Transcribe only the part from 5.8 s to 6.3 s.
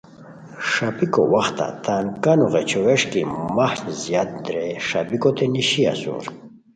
اسور